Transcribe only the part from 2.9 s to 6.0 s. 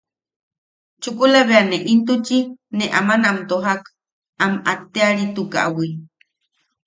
aman am tojak am atteʼaritukaʼawi.